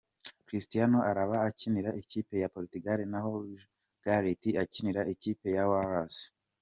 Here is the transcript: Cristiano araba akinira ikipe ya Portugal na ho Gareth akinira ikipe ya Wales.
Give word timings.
Cristiano 0.47 0.97
araba 1.09 1.35
akinira 1.49 1.89
ikipe 2.01 2.33
ya 2.41 2.51
Portugal 2.55 2.99
na 3.11 3.19
ho 3.23 3.31
Gareth 4.03 4.45
akinira 4.63 5.01
ikipe 5.13 5.47
ya 5.57 5.63
Wales. 5.71 6.17